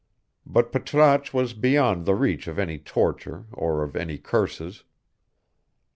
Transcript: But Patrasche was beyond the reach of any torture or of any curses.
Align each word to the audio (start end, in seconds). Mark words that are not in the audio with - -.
But 0.47 0.71
Patrasche 0.71 1.31
was 1.31 1.53
beyond 1.53 2.07
the 2.07 2.15
reach 2.15 2.47
of 2.47 2.57
any 2.57 2.79
torture 2.79 3.45
or 3.51 3.83
of 3.83 3.95
any 3.95 4.17
curses. 4.17 4.83